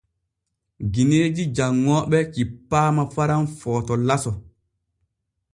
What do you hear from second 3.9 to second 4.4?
laso.